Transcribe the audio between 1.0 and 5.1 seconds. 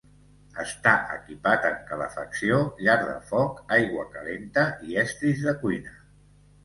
equipat amb calefacció, llar de foc, aigua calenta i